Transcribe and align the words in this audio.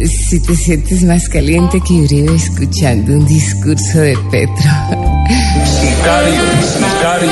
Si 0.00 0.40
te 0.40 0.56
sientes 0.56 1.02
más 1.04 1.28
caliente 1.28 1.80
que 1.80 1.92
Uribe 1.92 2.34
escuchando 2.34 3.12
un 3.12 3.26
discurso 3.26 3.98
de 3.98 4.16
Petro. 4.30 4.70
Sicario, 5.80 6.42
sicario, 6.72 7.30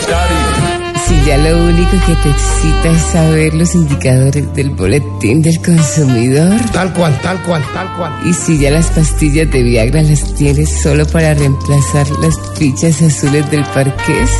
sicario. 0.00 0.78
Si 1.06 1.14
ya 1.26 1.36
lo 1.38 1.64
único 1.64 1.92
que 2.06 2.14
te 2.16 2.30
excita 2.30 2.90
es 2.90 3.02
saber 3.12 3.54
los 3.54 3.74
indicadores 3.74 4.52
del 4.54 4.70
boletín 4.70 5.42
del 5.42 5.60
consumidor. 5.60 6.58
Tal 6.72 6.92
cual, 6.94 7.18
tal 7.20 7.42
cual, 7.42 7.62
tal 7.72 7.94
cual. 7.96 8.12
Y 8.26 8.32
si 8.32 8.58
ya 8.58 8.70
las 8.70 8.90
pastillas 8.90 9.50
de 9.50 9.62
Viagra 9.62 10.02
las 10.02 10.34
tienes 10.34 10.80
solo 10.82 11.06
para 11.06 11.34
reemplazar 11.34 12.08
las 12.22 12.38
fichas 12.58 13.00
azules 13.02 13.48
del 13.50 13.64
parqués. 13.66 14.30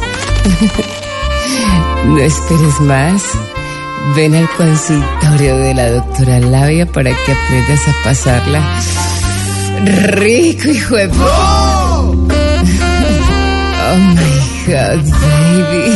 no 2.06 2.18
esperes 2.18 2.80
más. 2.80 3.22
Ven 4.16 4.34
al 4.34 4.48
consultorio 4.56 5.58
de 5.58 5.74
la 5.74 5.90
doctora 5.90 6.40
Labia 6.40 6.86
para 6.86 7.10
que 7.10 7.32
aprendas 7.32 7.88
a 7.88 8.04
pasarla 8.04 8.62
rico, 9.84 10.68
hijo 10.68 10.96
de... 10.96 11.10
¡Oh, 11.20 12.14
my 14.14 14.40
God, 14.66 15.02
baby! 15.20 15.94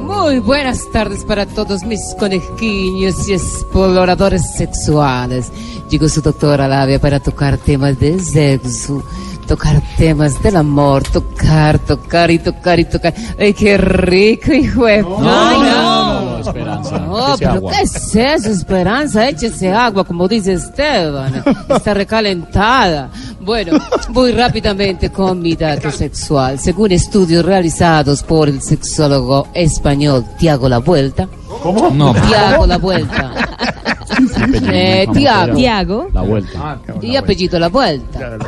Muy 0.00 0.38
buenas 0.38 0.90
tardes 0.92 1.24
para 1.24 1.46
todos 1.46 1.84
mis 1.84 2.00
conejillos 2.18 3.28
y 3.28 3.34
exploradores 3.34 4.54
sexuales. 4.54 5.50
Llegó 5.90 6.08
su 6.08 6.22
doctora 6.22 6.68
Labia 6.68 7.00
para 7.00 7.20
tocar 7.20 7.58
temas 7.58 7.98
de 7.98 8.18
sexo, 8.18 9.02
tocar 9.52 9.82
temas 9.98 10.42
del 10.42 10.56
amor, 10.56 11.02
tocar, 11.02 11.78
tocar 11.78 12.30
y 12.30 12.38
tocar 12.38 12.80
y 12.80 12.86
tocar. 12.86 13.12
¡Ay, 13.38 13.52
qué 13.52 13.76
rico, 13.76 14.50
hijo 14.50 14.86
de... 14.86 15.04
¡Ay, 15.18 15.58
no! 15.58 16.38
Esperanza. 16.38 16.98
No, 17.00 17.34
pero 17.38 17.60
¿qué 17.68 17.82
es 17.82 18.16
eso, 18.16 18.48
Esperanza? 18.48 19.28
Échese 19.28 19.70
agua, 19.70 20.04
como 20.04 20.26
dice 20.26 20.54
Esteban. 20.54 21.44
Está 21.68 21.92
recalentada. 21.92 23.10
Bueno, 23.40 23.78
muy 24.08 24.32
rápidamente 24.32 25.12
con 25.12 25.42
mi 25.42 25.54
dato 25.54 25.90
sexual. 25.90 26.58
Según 26.58 26.92
estudios 26.92 27.44
realizados 27.44 28.22
por 28.22 28.48
el 28.48 28.62
sexólogo 28.62 29.48
español 29.52 30.24
Tiago 30.38 30.66
La 30.66 30.78
Vuelta. 30.78 31.28
¿Cómo? 31.62 31.90
No, 31.90 32.14
Tiago 32.14 32.66
La 32.66 32.78
Vuelta. 32.78 33.32
Eh, 34.74 35.06
Tiago. 35.12 35.54
Tiago. 35.54 36.08
la 36.12 36.22
vuelta. 36.22 36.80
Y 37.00 37.16
apellido 37.16 37.58
La 37.58 37.68
Vuelta. 37.68 38.38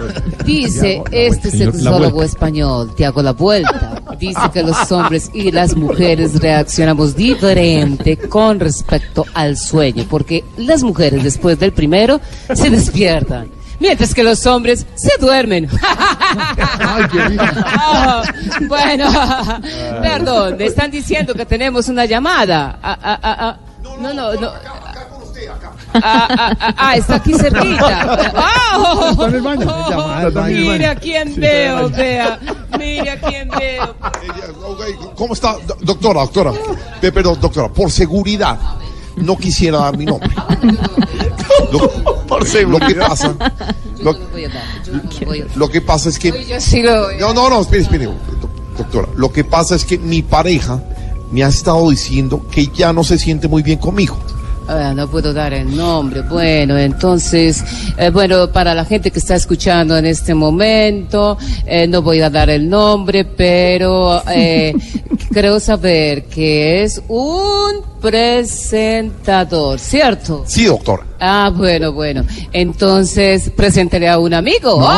Dice 0.44 1.02
este 1.10 1.50
sexólogo 1.50 2.22
español, 2.22 2.94
Tiago 2.94 3.22
La 3.22 3.32
Vuelta, 3.32 4.02
dice 4.18 4.40
que 4.52 4.62
los 4.62 4.90
hombres 4.92 5.30
y 5.32 5.50
las 5.50 5.76
mujeres 5.76 6.40
reaccionamos 6.40 7.16
diferente 7.16 8.16
con 8.16 8.60
respecto 8.60 9.24
al 9.34 9.56
sueño, 9.56 10.04
porque 10.08 10.44
las 10.56 10.82
mujeres 10.82 11.22
después 11.22 11.58
del 11.58 11.72
primero 11.72 12.20
se 12.52 12.70
despiertan. 12.70 13.48
Mientras 13.80 14.14
que 14.14 14.22
los 14.22 14.46
hombres 14.46 14.86
se 14.94 15.18
duermen. 15.18 15.68
Ah, 17.66 18.22
bueno, 18.68 19.10
perdón, 20.00 20.56
me 20.56 20.66
están 20.66 20.90
diciendo 20.90 21.34
que 21.34 21.44
tenemos 21.44 21.88
una 21.88 22.04
llamada. 22.04 22.78
Ah, 22.82 22.98
ah, 23.02 23.18
ah, 23.22 23.36
ah. 23.40 23.58
No, 24.00 24.12
no, 24.14 24.32
no. 24.34 24.52
Ah, 25.94 26.28
ah, 26.30 26.56
ah, 26.60 26.74
ah, 26.76 26.96
está 26.96 27.16
aquí 27.16 27.34
cerquita. 27.34 28.32
Está 29.10 29.28
en 29.28 29.34
el 29.36 29.42
baño. 29.42 29.66
oh, 29.70 30.26
está 30.26 30.50
en 30.50 30.56
el 30.56 30.64
baño. 30.66 30.90
a 30.90 30.94
quién 30.96 31.34
veo, 31.36 31.88
vea. 31.90 32.40
Mire 32.78 33.10
a 33.10 33.20
quién 33.20 33.48
veo. 33.48 33.94
¿Cómo 35.16 35.34
está, 35.34 35.56
do- 35.66 35.76
doctora, 35.80 36.20
doctora? 36.22 36.52
Pe- 37.00 37.12
Perdón, 37.12 37.38
doctora, 37.40 37.68
por 37.68 37.90
seguridad, 37.90 38.58
no 39.16 39.36
quisiera 39.36 39.78
dar 39.78 39.96
mi 39.96 40.04
nombre. 40.06 40.28
Lo, 41.72 41.88
por 42.26 42.44
Lo 42.68 42.80
que 42.80 42.94
pasa, 42.96 43.34
lo, 44.02 44.14
Voy 44.32 44.44
a 44.44 44.48
dar, 44.48 44.64
yo 44.84 45.26
voy 45.26 45.40
a 45.40 45.44
dar. 45.46 45.56
lo 45.56 45.68
que 45.68 45.80
pasa 45.80 46.08
es 46.08 46.18
que, 46.18 46.44
Yo 46.46 46.60
sí 46.60 46.82
lo 46.82 47.04
voy 47.04 47.14
a 47.14 47.18
no, 47.20 47.32
no, 47.34 47.48
no, 47.50 47.60
espere, 47.60 47.82
espere, 47.82 48.04
do- 48.06 48.14
doctora. 48.76 49.08
Lo 49.16 49.30
que 49.32 49.44
pasa 49.44 49.76
es 49.76 49.84
que 49.84 49.98
mi 49.98 50.22
pareja 50.22 50.82
me 51.30 51.44
ha 51.44 51.48
estado 51.48 51.88
diciendo 51.90 52.44
que 52.50 52.66
ya 52.68 52.92
no 52.92 53.04
se 53.04 53.18
siente 53.18 53.46
muy 53.48 53.62
bien 53.62 53.78
conmigo. 53.78 54.18
Ah, 54.66 54.94
no 54.94 55.08
puedo 55.08 55.32
dar 55.32 55.52
el 55.52 55.76
nombre. 55.76 56.22
Bueno, 56.22 56.78
entonces, 56.78 57.62
eh, 57.98 58.10
bueno, 58.10 58.50
para 58.50 58.74
la 58.74 58.84
gente 58.84 59.10
que 59.10 59.18
está 59.18 59.34
escuchando 59.34 59.96
en 59.96 60.06
este 60.06 60.34
momento, 60.34 61.36
eh, 61.66 61.86
no 61.86 62.00
voy 62.00 62.20
a 62.22 62.30
dar 62.30 62.48
el 62.48 62.68
nombre, 62.68 63.24
pero 63.24 64.22
eh, 64.28 64.74
creo 65.32 65.60
saber 65.60 66.24
que 66.24 66.82
es 66.82 67.02
un 67.08 67.93
presentador, 68.04 69.80
¿cierto? 69.80 70.44
Sí, 70.46 70.66
doctora. 70.66 71.06
Ah, 71.18 71.50
bueno, 71.54 71.90
bueno. 71.90 72.22
Entonces, 72.52 73.48
preséntele 73.56 74.10
a 74.10 74.18
un 74.18 74.34
amigo. 74.34 74.86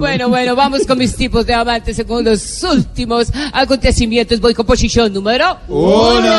Bueno, 0.00 0.30
bueno, 0.30 0.56
vamos 0.56 0.86
con 0.86 0.96
mis 0.96 1.14
tipos 1.14 1.44
de 1.44 1.52
amantes 1.52 1.96
según 1.96 2.24
los 2.24 2.62
últimos 2.62 3.30
acontecimientos. 3.52 4.40
Voy 4.40 4.54
con 4.54 4.64
posición 4.64 5.12
número 5.12 5.58
uno. 5.68 6.32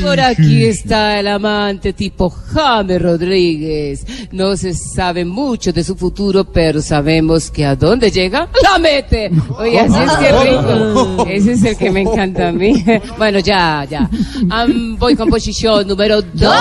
Por 0.00 0.20
aquí 0.20 0.64
está 0.64 1.18
el 1.18 1.26
amante 1.26 1.92
tipo 1.92 2.30
James 2.30 3.02
Rodríguez. 3.02 4.06
No 4.30 4.56
se 4.56 4.74
sabe 4.74 5.24
mucho 5.24 5.72
de 5.72 5.82
su 5.82 5.96
futuro, 5.96 6.44
pero 6.44 6.80
sabemos 6.80 7.50
que 7.50 7.66
a 7.66 7.74
dónde 7.74 8.12
llega, 8.12 8.48
la 8.62 8.78
mete. 8.78 9.32
Oye, 9.58 9.80
así 9.80 9.98
es 9.98 10.12
que 10.12 10.32
rico. 10.44 11.26
Ese 11.28 11.52
es 11.52 11.64
el 11.64 11.76
que 11.76 11.90
me 11.90 12.02
encanta 12.02 12.37
a 12.38 12.52
mí. 12.52 12.84
Bueno, 13.18 13.38
ya, 13.40 13.84
ya. 13.88 14.08
Am, 14.50 14.96
voy 14.96 15.16
con 15.16 15.28
posición 15.28 15.86
número 15.88 16.22
dos. 16.22 16.54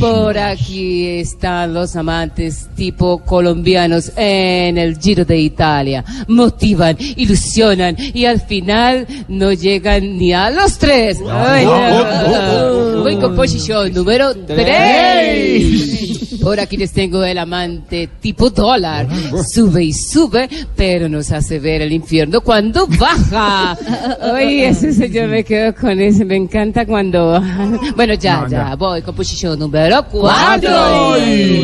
Por 0.00 0.38
aquí 0.38 1.06
están 1.06 1.72
los 1.72 1.96
amantes 1.96 2.68
tipo 2.76 3.18
colombianos 3.18 4.12
en 4.16 4.76
el 4.78 4.98
Giro 4.98 5.24
de 5.24 5.38
Italia. 5.38 6.04
Motivan, 6.28 6.96
ilusionan 7.16 7.96
y 7.98 8.26
al 8.26 8.40
final 8.40 9.06
no 9.28 9.52
llegan 9.52 10.18
ni 10.18 10.32
a 10.32 10.50
los 10.50 10.78
tres. 10.78 11.18
Ay, 11.30 11.64
no. 11.64 13.02
Voy 13.02 13.16
con 13.16 13.34
posición 13.34 13.92
número 13.92 14.34
tres. 14.34 16.24
Por 16.42 16.60
aquí 16.60 16.76
les 16.76 16.92
tengo 16.92 17.24
el 17.24 17.38
amante 17.38 18.08
tipo 18.20 18.50
dólar. 18.50 19.08
Sube 19.50 19.84
y 19.84 19.92
sube, 19.92 20.48
pero 20.76 21.08
nos 21.08 21.32
hace 21.32 21.58
ver 21.58 21.80
el 21.82 21.92
infierno 21.92 22.42
cuando 22.42 22.86
baja. 22.86 23.78
Oye, 24.32 24.68
ese 24.68 25.10
yo 25.10 25.26
me 25.26 25.44
quedo 25.44 25.74
con 25.74 26.00
ese. 26.00 26.24
Me 26.24 26.36
encanta 26.36 26.86
cuando. 26.86 27.42
Bueno, 27.96 28.14
ya, 28.14 28.46
ya. 28.48 28.74
Voy 28.74 29.02
con 29.02 29.14
posición 29.14 29.58
número 29.58 30.04
cuatro. 30.10 30.70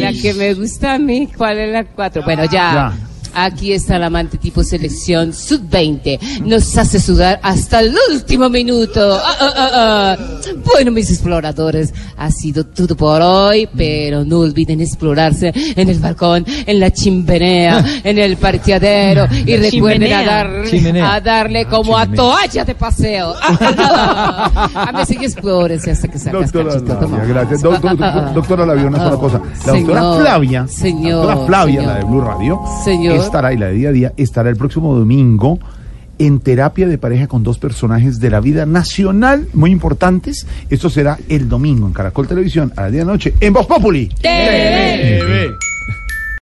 La 0.01 0.13
que 0.13 0.35
me 0.35 0.55
gusta 0.55 0.95
a 0.95 0.99
mí. 0.99 1.29
¿Cuál 1.37 1.59
es 1.59 1.73
la 1.73 1.85
cuatro? 1.85 2.23
Bueno, 2.23 2.45
ya. 2.45 2.93
Aquí 3.35 3.73
está 3.73 3.97
el 3.97 4.03
amante 4.05 4.39
tipo 4.39 4.63
selección 4.65 5.33
sub-20. 5.33 6.41
Nos 6.45 6.77
hace 6.77 6.99
sudar 7.01 7.39
hasta 7.43 7.81
el 7.81 7.95
último 8.13 8.49
minuto. 8.49 9.19
Ah, 9.23 9.35
ah, 9.41 9.53
ah, 9.57 9.71
ah. 9.73 10.17
Bueno, 10.65 10.91
mis 10.91 11.11
exploradores, 11.11 11.93
ha 12.17 12.31
sido 12.31 12.65
todo 12.65 12.97
por 12.97 13.21
hoy, 13.23 13.69
pero 13.77 14.25
no 14.25 14.41
olviden 14.41 14.81
explorarse 14.81 15.53
en 15.55 15.89
el 15.89 15.99
balcón, 15.99 16.45
en 16.67 16.81
la 16.81 16.91
chimenea, 16.91 17.85
en 18.05 18.19
el 18.19 18.37
parqueadero 18.37 19.27
y 19.47 19.57
recuerden 19.57 20.13
a, 20.13 20.23
dar- 20.25 20.65
Chimenea. 20.69 21.15
a 21.15 21.21
darle 21.21 21.65
como 21.67 21.97
a 21.97 22.07
toalla 22.07 22.65
de 22.65 22.75
paseo. 22.75 23.35
a 23.41 24.93
mí 24.95 25.01
sí 25.07 25.17
que 25.17 25.27
explórense 25.27 25.91
hasta 25.91 26.09
que 26.09 26.19
salgas 26.19 26.53
Doctora 26.53 26.75
cachito. 26.75 27.27
Gracias. 27.29 27.63
Do- 27.63 27.71
do- 27.79 27.95
do- 27.95 28.33
doctora 28.35 28.67
Labia, 28.67 28.87
una 28.87 28.99
sola 28.99 29.17
cosa. 29.17 29.41
La 29.67 29.73
doctora 29.73 30.15
Flavia, 30.21 30.67
señor, 30.69 31.27
la 31.27 31.35
doctora 31.35 31.47
Flavia, 31.47 31.81
señor. 31.81 31.93
la 31.93 31.99
de 31.99 32.05
Blue 32.05 32.21
Radio, 32.21 32.61
Señor. 32.85 33.20
Estará, 33.23 33.53
y 33.53 33.57
la 33.57 33.67
de 33.67 33.73
día 33.73 33.89
a 33.89 33.93
día, 33.93 34.13
estará 34.17 34.51
el 34.51 34.57
próximo 34.57 34.95
domingo 34.95 35.59
en 36.19 36.39
terapia 36.41 36.87
de 36.87 36.99
pareja 36.99 37.27
con 37.27 37.43
dos 37.43 37.59
personajes 37.59 38.21
de 38.21 38.29
la 38.29 38.41
vida 38.41 38.67
nacional 38.67 39.49
muy 39.55 39.71
importantes. 39.71 40.47
Esto 40.69 40.91
será 40.91 41.19
el 41.29 41.49
domingo 41.49 41.87
en 41.87 41.95
Caracol 41.95 42.29
Televisión 42.29 42.73
a 42.77 42.83
las 42.83 42.93
10 42.93 43.01
de 43.01 43.07
la 43.07 43.13
noche 43.13 43.35
en 43.41 43.53
Voz 43.55 43.67
Populi. 43.67 44.07
TV. 44.21 45.19
TV. 45.19 45.49